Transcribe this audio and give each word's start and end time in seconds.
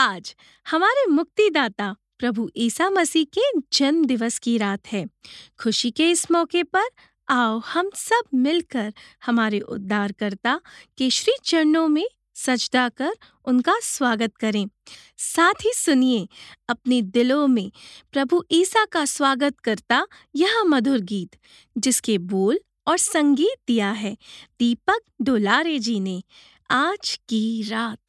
आज 0.00 0.36
हमारे 0.70 1.06
मुक्तिदाता 1.06 1.96
प्रभु 2.18 2.50
ईसा 2.56 2.90
मसीह 2.90 3.24
के 3.24 3.60
जन्म 3.72 4.04
दिवस 4.04 4.38
की 4.38 4.58
रात 4.58 4.86
है। 4.86 5.06
खुशी 5.58 5.90
के 5.90 6.10
इस 6.10 6.30
मौके 6.30 6.62
पर 6.62 6.84
आओ 7.28 7.58
हम 7.58 7.90
सब 7.94 8.22
मिलकर 8.34 8.94
हमारे 9.26 9.60
उद्धारकर्ता 9.60 10.60
के 10.98 11.10
श्री 11.10 11.32
चरणों 11.44 11.88
में 11.88 12.06
सजदा 12.34 12.88
कर 12.88 13.12
उनका 13.44 13.74
स्वागत 13.82 14.36
करें। 14.36 14.66
साथ 15.18 15.64
ही 15.64 15.72
सुनिए, 15.74 16.28
अपने 16.68 17.02
दिलों 17.02 17.46
में 17.46 17.72
प्रभु 18.12 18.44
ईसा 18.50 18.84
का 18.84 19.04
स्वागत 19.04 19.60
करता 19.60 20.06
यह 20.36 20.62
मधुर 20.62 21.00
गीत, 21.00 21.36
जिसके 21.78 22.18
बोल 22.18 22.60
और 22.86 22.98
संगीत 22.98 23.60
दिया 23.66 23.90
है। 23.90 24.16
दीपक 24.58 25.00
डोलारे 25.22 25.78
जी 25.78 26.00
ने 26.00 26.22
आज 26.70 27.20
की 27.28 27.62
रात। 27.62 28.00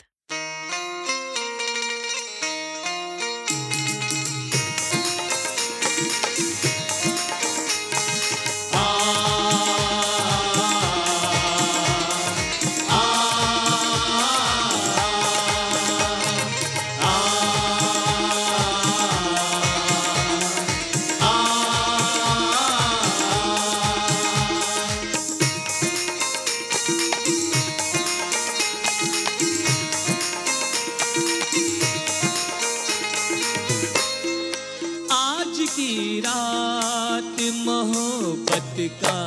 की 35.72 36.20
रात 36.20 37.38
मोहब्बत 37.66 38.76
का 39.04 39.18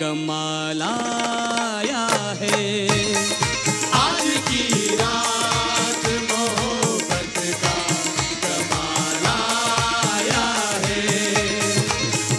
कमाल 0.00 0.82
आया 0.82 2.06
है। 2.40 2.88
आज 3.92 4.26
की 4.48 4.96
रात 4.96 6.06
मोहब्बत 6.30 7.36
का 7.62 7.76
कमाल 8.44 9.26
आया 9.26 10.46
है। 10.86 11.04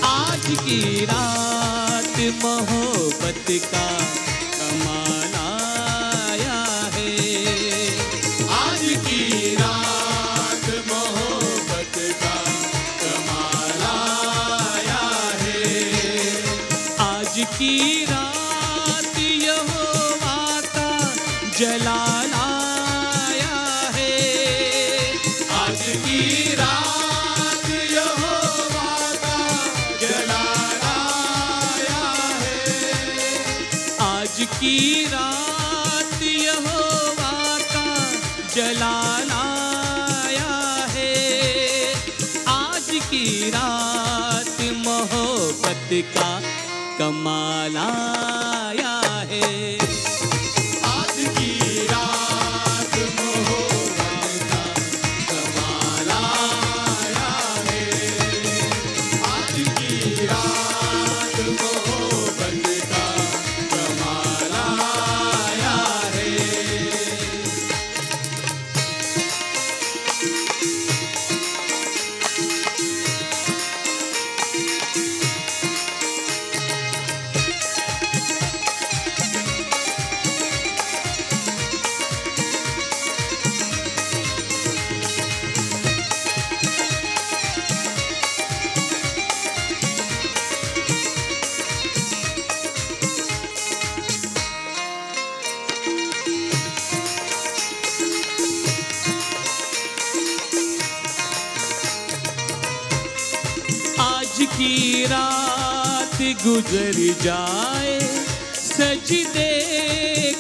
आज 0.03 0.45
की 0.45 1.05
रात 1.05 2.17
का 45.93 46.41
कमाल 46.99 47.77
आया 47.77 49.01
है। 49.31 49.84
गुजर 106.45 106.97
जाए 107.21 107.99
सजदे 108.55 109.51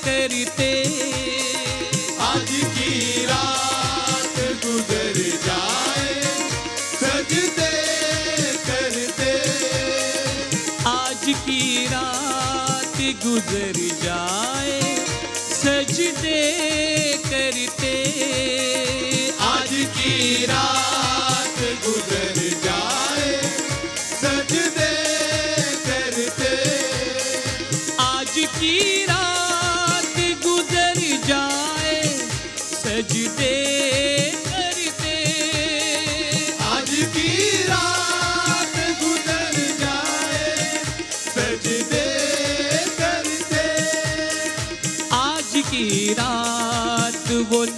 करते। 0.05 0.69
आज 2.21 2.51
की 2.75 3.25
रात 3.25 4.37
गुजर 4.65 5.17
जाए 5.45 6.21
सजदे 7.01 7.71
करते। 8.67 9.33
आज 10.93 11.25
की 11.47 11.85
रात 11.85 12.97
गुजर 13.25 13.81
जाए 14.03 14.79
सच 15.35 15.95
सजदे 15.95 16.84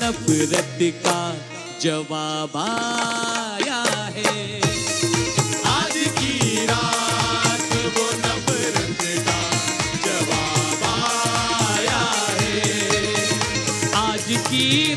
नफरत 0.07 0.77
का 1.05 1.21
जवाब 1.81 2.53
आया 2.57 3.79
है। 4.15 4.61
आज 5.71 5.97
की 14.47 14.95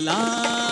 ला 0.00 0.67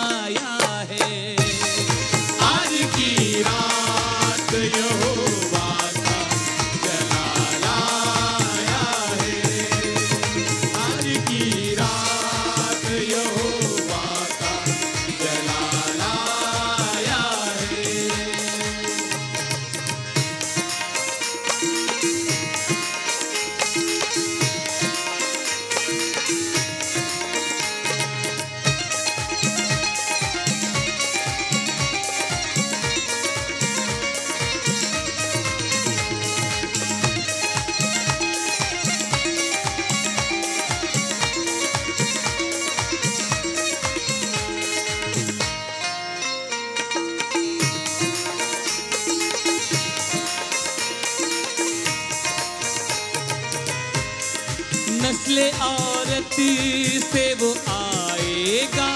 नस्ल 55.07 55.51
आरती 55.61 56.51
से 56.99 57.33
वो 57.33 57.51
आएगा। 57.71 58.87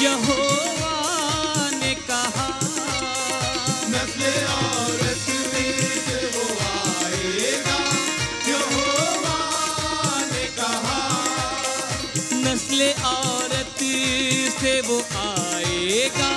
यहो 0.00 0.36
आरती 0.80 1.94
कहा 1.94 2.48
नस्ल 3.88 4.30
वो 6.36 6.46
आएगा। 6.68 7.78
नस्ल 12.46 12.92
से 14.60 14.80
वो 14.80 14.98
आएगा। 15.16 16.32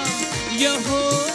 यहोवा 0.55 1.34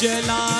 जला 0.00 0.59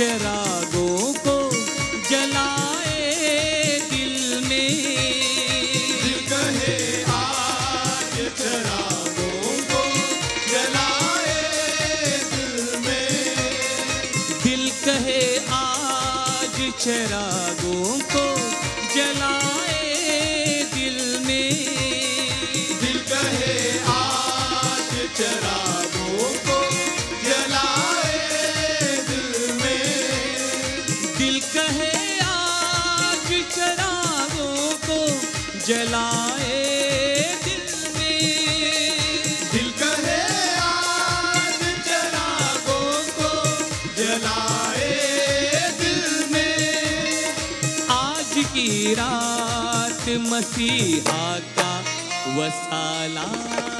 Shera. 0.00 0.39
की 48.52 48.94
रात 48.94 50.08
मसीहा 50.18 51.38
का 51.38 51.72
वसाला। 52.36 53.79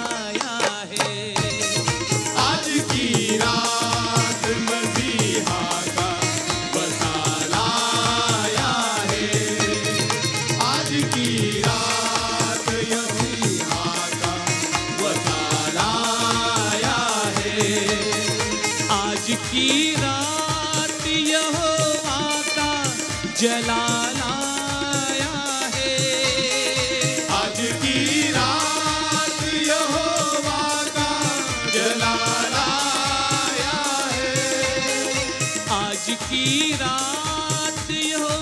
की 36.14 36.73
रात 36.73 37.90
हो 38.21 38.37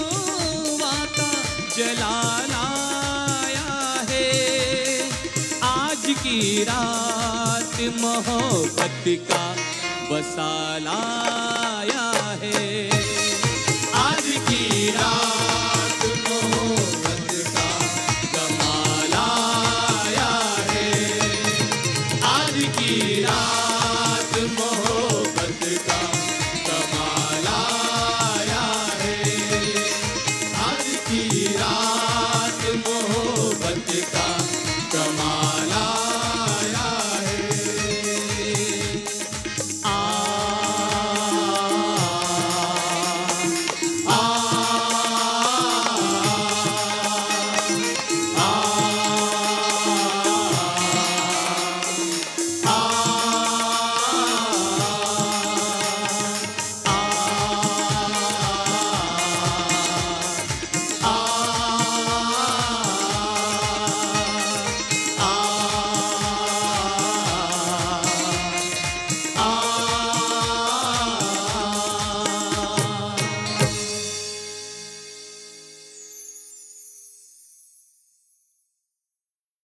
वाता 0.82 1.30
जलाया 1.76 3.68
है। 4.10 4.30
आज 5.62 6.04
की 6.22 6.64
रात 6.64 7.80
मोहब्बत 8.00 9.04
का 9.30 9.44
बसाला 10.10 10.98